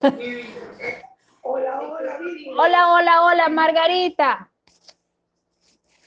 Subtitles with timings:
[0.00, 2.50] Hola, hola, Vivi.
[2.56, 4.48] Hola, hola, hola, Margarita.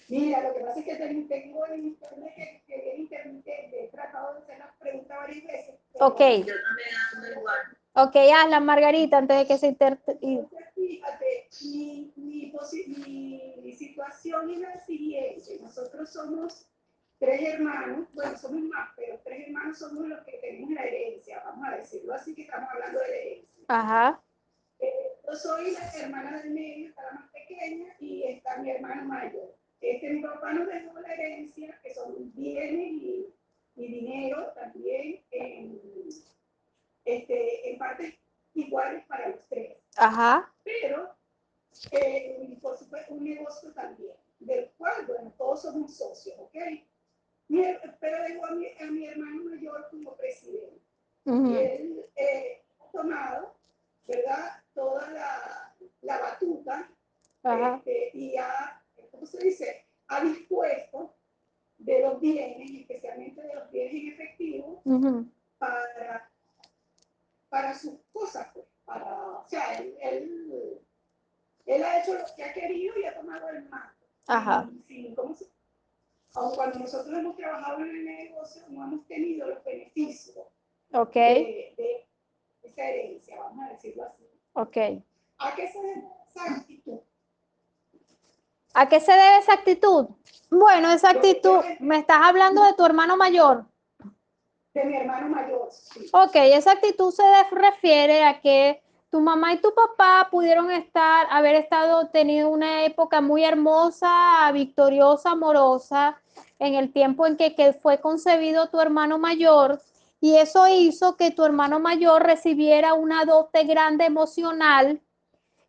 [0.08, 3.85] Mira, lo que pasa es que tengo el internet que, que es intermitente.
[3.85, 5.75] He tratado de hacer las preguntas varias veces.
[6.00, 6.22] Ok,
[7.93, 10.00] ok, hazla, Margarita, antes de que se inter...
[10.08, 15.60] Entonces, fíjate, mi, mi- mi situación es la siguiente.
[15.62, 16.66] Nosotros somos
[17.22, 21.68] tres hermanos, bueno, somos más, pero tres hermanos somos los que tenemos la herencia, vamos
[21.70, 23.66] a decirlo así, que estamos hablando de la herencia.
[23.70, 24.22] Ajá,
[24.80, 29.05] Eh, yo soy la hermana del medio, está la más pequeña, y está mi hermano
[29.05, 29.55] mayor.
[29.80, 33.34] Este, mi papá nos dejó la herencia, que son bienes y,
[33.76, 35.80] y dinero también, en,
[37.06, 38.16] este, en partes
[38.56, 39.78] iguales para los tres.
[39.95, 41.16] ajá, Pero,
[41.92, 46.56] eh, y por supuesto, un negocio también, del cual, bueno, todos somos socios, ¿ok?
[47.48, 50.16] Mi her- pero dejó a mi, a mi hermano mayor como
[51.23, 51.52] presidente.
[51.52, 53.55] Y él eh, ha tomado,
[54.07, 54.63] ¿verdad?
[54.73, 56.89] Toda la, la batuta
[57.77, 59.86] este, y ha, ¿cómo se dice?
[60.08, 61.16] Ha dispuesto
[61.78, 65.25] de los bienes, especialmente de los bienes en efectivo, ujú,
[65.58, 66.30] para,
[67.50, 70.80] para sus cosas, pues, para, o sea, él, él,
[71.66, 73.95] él ha hecho lo que ha querido y ha tomado el mando.
[74.28, 75.50] ajá, sin- ¿cómo se-
[76.33, 80.45] Aun cuando nosotros hemos trabajado en el negocio, no hemos tenido los beneficios
[80.94, 82.08] ok, de, de
[82.64, 84.28] esa herencia, vamos a decirlo así.
[84.53, 85.03] ok.
[85.39, 87.00] ¿A qué se debe esa actitud?
[88.73, 90.08] ¿A qué se debe esa actitud?
[90.50, 93.66] Bueno, esa actitud, me estás hablando de tu hermano mayor.
[94.73, 96.09] De mi hermano mayor, sí.
[96.14, 101.56] Ok, esa actitud se refiere a que tu mamá y tu papá pudieron estar, haber
[101.56, 106.22] estado, tenido una época muy hermosa, victoriosa, amorosa,
[106.59, 109.81] en el tiempo en que, que fue concebido tu hermano mayor,
[110.22, 115.02] y eso hizo que tu hermano mayor recibiera una dote grande emocional,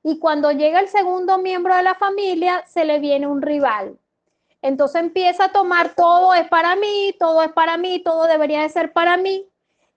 [0.05, 3.99] y cuando llega el segundo miembro de la familia, se le viene un rival.
[4.61, 8.69] Entonces empieza a tomar todo es para mí, todo es para mí, todo debería de
[8.69, 9.49] ser para mí.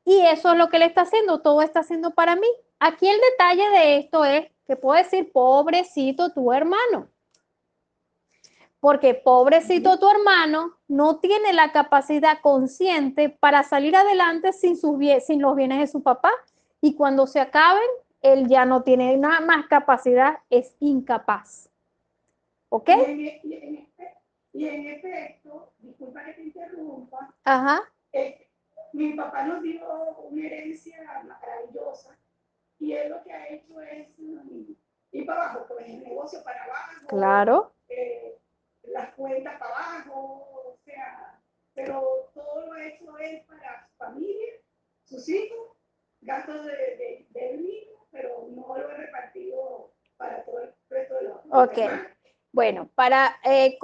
[0.05, 2.47] Y eso es lo que le está haciendo, todo está haciendo para mí.
[2.79, 7.09] Aquí el detalle de esto es que puedo decir, pobrecito tu hermano.
[8.85, 15.41] Porque pobrecito tu hermano no tiene la capacidad consciente para salir adelante sin, sus sin
[15.41, 16.29] los bienes de su papá.
[16.81, 17.81] Y cuando se acaben,
[18.21, 21.67] él ya no tiene nada más capacidad, es incapaz.
[22.69, 22.89] ¿Ok?
[22.89, 24.17] Y en, efe-
[24.53, 27.81] y en efecto, disculpa que te interrumpa, Ajá.
[28.13, 28.47] eh,
[28.93, 29.81] mi papá nos dio
[30.29, 32.15] una herencia maravillosa
[32.77, 34.73] y él lo que ha hecho es mm,
[35.11, 37.71] ir para abajo, pues el negocio para abajo, Claro.
[37.89, 38.37] eh,
[38.87, 41.39] las cuentas para abajo, o sea,
[41.73, 44.53] pero todo lo hecho él para su familia,
[45.03, 45.77] sus hijos,
[46.21, 51.15] gastos de, de, de él mismo, pero no lo he repartido para todo el resto
[51.15, 51.75] de los Ok.
[51.75, 52.01] demás.
[52.51, 53.77] Bueno, para eh,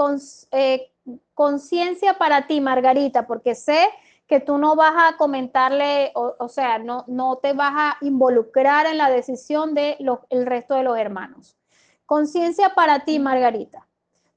[0.52, 0.92] eh,
[1.34, 3.86] conciencia para ti, Margarita, porque sé
[4.28, 8.86] que tú no vas a comentarle, o, o sea, no, no te vas a involucrar
[8.86, 11.58] en la decisión de lo- el resto de los hermanos.
[12.06, 13.88] Conciencia para ti, Margarita.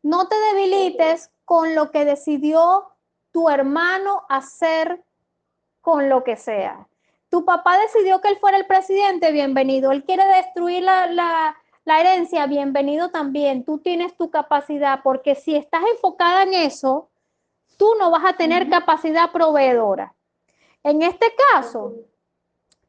[0.04, 2.90] No te debilites con lo que decidió
[3.32, 5.02] tu hermano hacer
[5.80, 6.86] con lo que sea.
[7.30, 9.92] Tu papá decidió que él fuera el presidente, bienvenido.
[9.92, 11.56] Él quiere destruir la, la-
[11.86, 13.64] la herencia, bienvenido también.
[13.64, 17.08] Tú tienes tu capacidad, porque si estás enfocada en eso,
[17.78, 20.14] tú no vas a tener capacidad proveedora.
[20.82, 21.94] En este caso,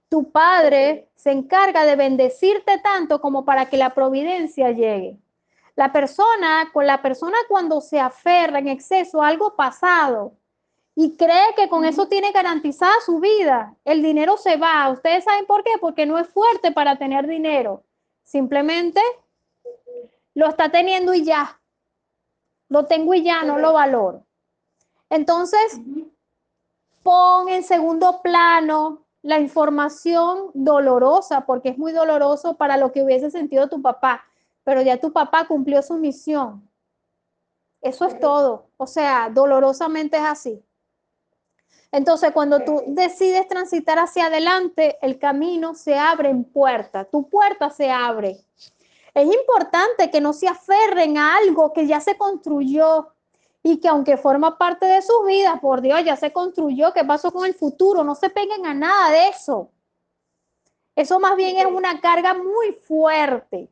[0.10, 5.18] tu padre se encarga de bendecirte tanto como para que la providencia llegue.
[5.76, 10.34] La persona, con la persona cuando se aferra en exceso a algo pasado
[10.96, 14.90] y cree que con eso tiene garantizada su vida, el dinero se va.
[14.90, 15.72] ¿Ustedes saben por qué?
[15.82, 17.84] Porque no es fuerte para tener dinero.
[18.24, 19.02] Simplemente
[20.34, 21.60] lo está teniendo y ya.
[22.70, 24.26] Lo tengo y ya, no lo valoro.
[25.10, 25.80] Entonces,
[27.04, 33.32] pon en segundo plano la información dolorosa, porque es muy doloroso para lo que hubiese
[33.32, 34.24] sentido tu papá,
[34.66, 36.68] pero ya tu papá cumplió su misión.
[37.82, 38.72] Eso es todo.
[38.78, 40.66] O sea, dolorosamente es así.
[41.92, 47.70] Entonces, cuando tú decides transitar hacia adelante, el camino se abre en puerta, tu puerta
[47.70, 48.44] se abre.
[49.14, 53.14] Es importante que no se aferren a algo que ya se construyó
[53.64, 57.32] y que aunque forma parte de sus vidas, por Dios, ya se construyó, ¿qué pasó
[57.32, 58.04] con el futuro?
[58.04, 59.70] No se peguen a nada de eso.
[60.96, 63.70] Eso más bien es una carga muy fuerte.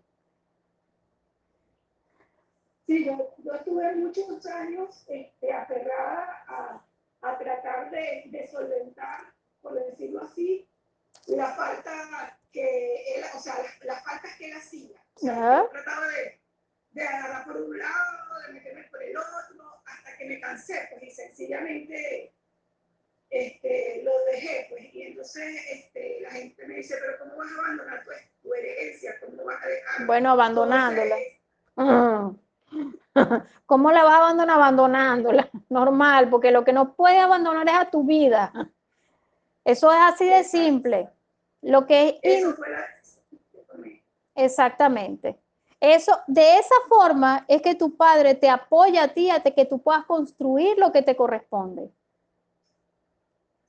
[2.85, 6.85] Sí, yo, yo estuve muchos años este, aferrada a,
[7.21, 9.21] a tratar de, de solventar,
[9.61, 10.67] por decirlo así,
[11.27, 14.97] la falta que él, o sea, las, las faltas que él hacía.
[15.15, 15.33] O sea,
[15.63, 16.41] yo trataba de,
[16.91, 21.03] de agarrar por un lado, de meterme por el otro, hasta que me cansé, pues,
[21.03, 22.33] y sencillamente
[23.29, 27.59] este, lo dejé, pues, y entonces este, la gente me dice, pero ¿cómo vas a
[27.59, 29.17] abandonar tu, tu herencia?
[29.21, 30.05] ¿Cómo vas a dejar?
[30.05, 31.17] Bueno, abandonándola.
[31.17, 31.39] ese-
[31.75, 32.37] Mm.
[33.65, 34.55] ¿Cómo la vas a abandonar?
[34.57, 35.49] Abandonándola.
[35.69, 38.51] Normal, porque lo que no puedes abandonar es a tu vida.
[39.63, 41.09] Eso es así de simple.
[41.61, 42.45] Lo que es
[44.35, 45.39] exactamente.
[45.79, 49.81] Eso, de esa forma es que tu padre te apoya a ti a que tú
[49.81, 51.91] puedas construir lo que te corresponde.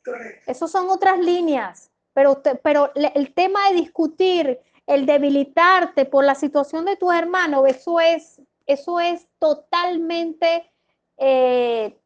[0.05, 0.51] Correcto.
[0.51, 6.85] Esas son otras líneas, pero, pero el tema de discutir, el debilitarte por la situación
[6.85, 10.71] de tus hermanos, eso es, eso es totalmente
[11.17, 11.99] eh,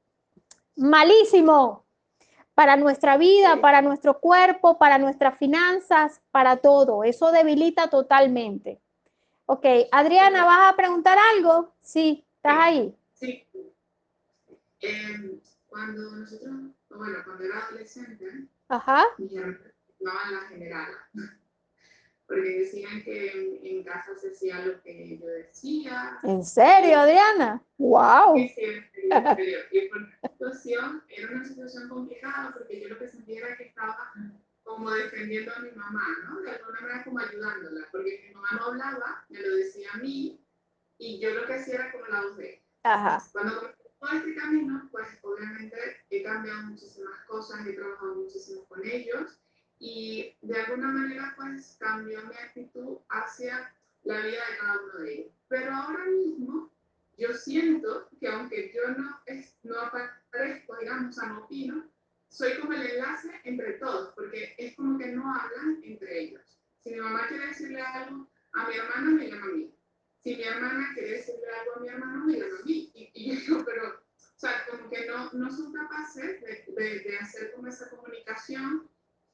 [0.76, 1.84] malísimo
[2.54, 7.04] para nuestra vida, para nuestro cuerpo, para nuestras finanzas, para todo.
[7.04, 8.80] Eso debilita totalmente.
[9.46, 11.72] Ok, Adriana, ¿vas a preguntar algo?
[11.80, 12.94] Sí, estás ahí.
[13.14, 13.46] Sí.
[14.80, 16.50] Em, cuando nosotros,
[16.90, 19.04] bueno, cuando era adolescente, Ajá.
[19.18, 21.08] llamaban la generala.
[22.28, 26.20] Porque decían que en, en casa se hacía lo que yo decía.
[26.22, 26.98] ¿En serio?
[27.78, 28.36] ¡Wow!
[28.36, 28.52] Sí, en
[28.92, 29.58] serio, en serio.
[29.72, 33.64] Y por la situación, era una situación complicada porque yo lo que sentía era que
[33.64, 34.12] estaba
[34.62, 36.40] como defendiendo a mi mamá, ¿no?
[36.42, 40.44] De alguna manera como ayudándola, porque mi mamá no hablaba, me lo decía a mí,
[40.98, 42.62] y yo lo que hacía era como la voz de.
[42.82, 43.22] Ajá.
[43.32, 45.76] Cuando todo este camino, pues obviamente
[46.10, 49.40] he cambiado muchísimas cosas, he trabajado muchísimo con ellos
[49.78, 53.72] y de alguna manera pues cambió mi actitud hacia
[54.04, 55.32] la vida de cada uno de ellos.
[55.48, 56.72] Pero ahora mismo
[57.16, 61.88] yo siento que aunque yo no, es, no aparezco, digamos, o sea, no opino,
[62.28, 66.60] soy como el enlace entre todos, porque es como que no hablan entre ellos.
[66.82, 69.74] Si mi mamá quiere decirle algo a mi hermana, me llama a mí
[70.22, 72.90] si mi hermana quiere decirle algo a mi hermano, me llama a mí.
[72.94, 77.00] Y, y yo digo, pero, o sea, como que no, no son capaces de, de,
[77.00, 78.88] de hacer como esa comunicación.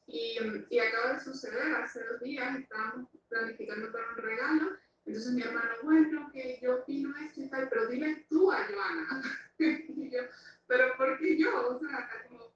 [0.07, 0.39] Y,
[0.71, 4.79] y acaba de suceder, hace dos días estábamos planificando para un regalo.
[5.07, 9.23] Entonces mi hermano, bueno, que yo opino esto y tal, pero dile tú a Joana.
[9.59, 10.23] y yo,
[10.67, 11.69] pero ¿por qué yo?
[11.69, 12.55] O sea, como,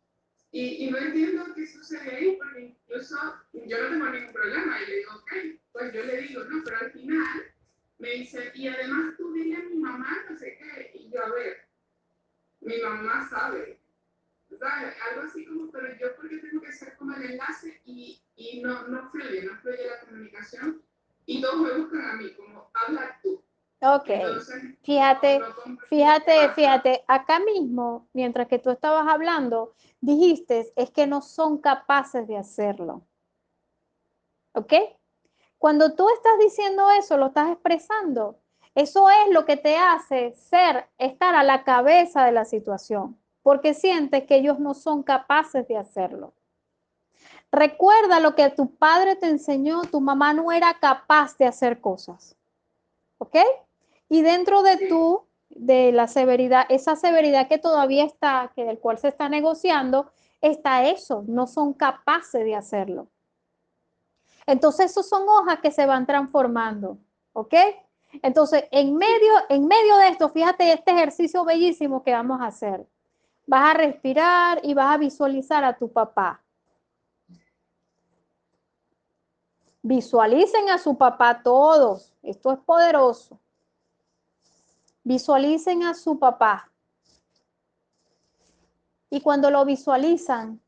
[0.50, 3.16] y, y no entiendo qué sucede ahí, porque incluso
[3.52, 4.82] yo no tengo ningún problema.
[4.82, 5.32] Y le digo, ok,
[5.72, 7.54] pues yo le digo, no, pero al final
[7.98, 11.30] me dice, y además tú dile a mi mamá, no sé qué, y yo, a
[11.30, 11.68] ver,
[12.60, 13.77] mi mamá sabe,
[14.58, 14.94] ¿sabes?
[15.10, 18.86] Algo así como, pero yo porque tengo que ser como el enlace y, y no,
[18.88, 20.82] no fluye, no fluye la comunicación,
[21.26, 23.42] y todos me buscan a mí, como, habla tú.
[23.80, 24.08] Ok.
[24.08, 26.54] Entonces, Fíjate, no- no Fíjate, pasa.
[26.54, 32.36] fíjate, acá mismo, mientras que tú estabas hablando, dijiste, es que no son capaces de
[32.38, 33.06] hacerlo.
[34.54, 34.72] ¿Ok?
[35.58, 38.40] Cuando tú estás diciendo eso, lo estás expresando,
[38.74, 43.74] eso es lo que te hace ser, estar a la cabeza de la situación, porque
[43.74, 46.34] sientes que ellos no son capaces de hacerlo.
[47.50, 52.36] Recuerda lo que tu padre te enseñó, tu mamá no era capaz de hacer cosas.
[53.18, 53.36] ¿Ok?
[54.08, 58.98] Y dentro de tú, de la severidad, esa severidad que todavía está, que del cual
[58.98, 63.08] se está negociando, está eso, no son capaces de hacerlo.
[64.46, 66.98] Entonces, esos son hojas que se van transformando,
[67.32, 67.54] ¿ok?
[68.22, 72.86] Entonces, en medio, en medio de esto, fíjate este ejercicio bellísimo que vamos a hacer.
[73.48, 76.44] Vas a respirar y vas a visualizar a tu papá.
[79.80, 82.12] Visualicen a su papá todos.
[82.22, 83.40] Esto es poderoso.
[85.02, 86.70] Visualicen a su papá.
[89.08, 90.60] Y cuando lo visualizan,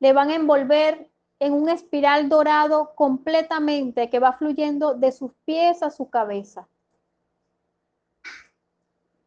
[0.00, 5.82] le van a envolver en un espiral dorado completamente que va fluyendo de sus pies
[5.82, 6.66] a su cabeza.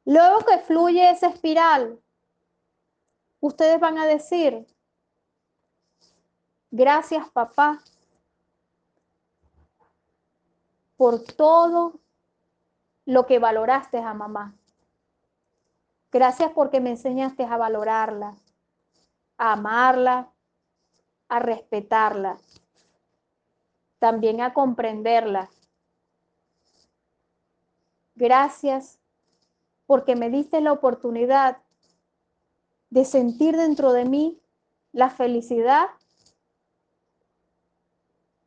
[0.05, 1.99] Luego que fluye esa espiral,
[3.45, 4.65] ustedes van a decir,
[6.71, 7.79] gracias papá
[10.97, 11.99] por todo
[13.05, 14.55] lo que valoraste a mamá.
[16.11, 18.35] Gracias porque me enseñaste a valorarla,
[19.37, 20.31] a amarla,
[21.27, 22.37] a respetarla,
[23.99, 25.49] también a comprenderla.
[28.15, 28.97] Gracias
[29.85, 31.64] porque me diste la oportunidad
[32.89, 34.39] de sentir dentro de mí
[34.91, 35.87] la felicidad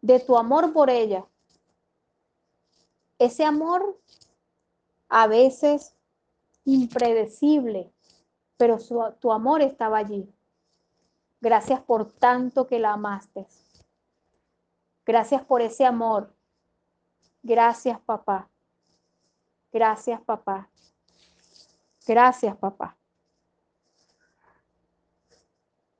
[0.00, 1.26] de tu amor por ella.
[3.18, 4.00] Ese amor
[5.08, 5.94] a veces
[6.64, 7.92] impredecible,
[8.56, 10.32] pero su, tu amor estaba allí.
[11.40, 13.46] Gracias por tanto que la amaste.
[15.06, 16.34] Gracias por ese amor.
[17.42, 18.50] Gracias, papá.
[19.72, 20.68] Gracias, papá.
[22.06, 22.97] Gracias, papá.